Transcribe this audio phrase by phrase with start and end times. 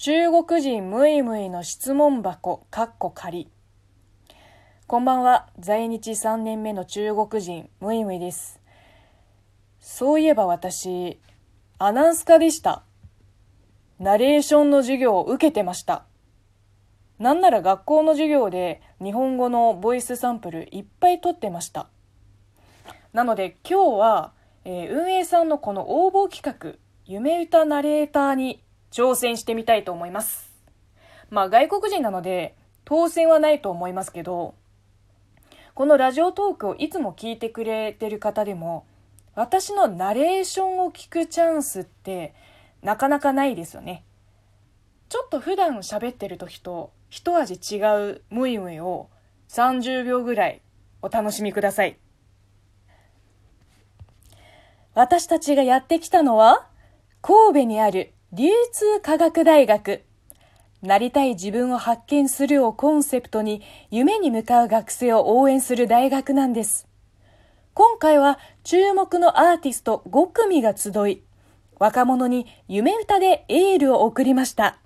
[0.00, 3.50] 中国人ムイムイの質問箱、かっこ仮。
[4.86, 5.48] こんばんは。
[5.58, 8.60] 在日3年目の中国人、ムイムイです。
[9.80, 11.18] そういえば私、
[11.80, 12.84] アナウンス科でした。
[13.98, 16.04] ナレーションの授業を受けてました。
[17.18, 21.88] なんなら学校の授業で日本語のボイスサンプルいっぱい取ってました。
[23.12, 24.32] なので今日は、
[24.64, 30.52] えー、運営さんのこの応募企画、夢歌ナレーターに挑戦してみたいと思います。
[31.30, 34.54] まあ外国人なので当選はないと思いますけど、
[35.74, 38.86] このラジオトークをいつも聞いてくれてる方でも、
[39.34, 42.34] 私のナレーションを聞くチャンスって
[42.82, 44.04] なかなかないですよね。
[45.08, 47.80] ちょっと普段喋ってる時と一味違
[48.10, 49.08] うムイムイを
[49.48, 50.60] 30秒ぐらい
[51.00, 51.98] お楽しみください。
[54.94, 56.66] 私たちがやってきたのは
[57.22, 60.02] 神戸にある流通科学大学。
[60.82, 66.86] なりたい自分を発見するをコンセプトに夢に向かう学生を応援する大学なんです。
[67.72, 71.22] 今回は注目のアーティスト5組が集い、
[71.78, 74.76] 若者に夢歌でエールを送りました。